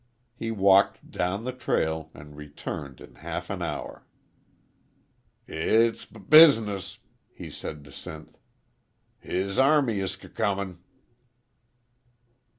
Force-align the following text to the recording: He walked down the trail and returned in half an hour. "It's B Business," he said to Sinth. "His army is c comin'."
He 0.33 0.49
walked 0.49 1.11
down 1.11 1.43
the 1.43 1.51
trail 1.53 2.09
and 2.15 2.35
returned 2.35 3.01
in 3.01 3.13
half 3.17 3.51
an 3.51 3.61
hour. 3.61 4.07
"It's 5.47 6.07
B 6.07 6.19
Business," 6.19 6.97
he 7.31 7.51
said 7.51 7.83
to 7.83 7.91
Sinth. 7.91 8.39
"His 9.19 9.59
army 9.59 9.99
is 9.99 10.13
c 10.13 10.27
comin'." 10.29 10.79